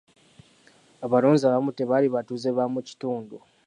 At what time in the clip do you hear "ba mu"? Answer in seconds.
2.57-2.79